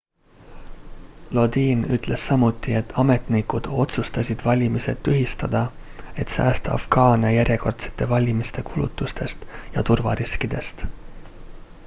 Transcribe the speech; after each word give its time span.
lodin 1.37 1.83
ütles 1.95 2.23
samuti 2.29 2.71
et 2.77 2.93
ametnikud 3.01 3.67
otsustasid 3.83 4.41
valimised 4.47 5.03
tühistada 5.09 5.61
et 6.23 6.33
säästa 6.37 6.73
afgaane 6.79 7.33
järjekordsete 7.35 8.07
valimiste 8.15 8.63
kulutustest 8.71 9.45
ja 9.77 9.85
turvariskidest 9.91 10.83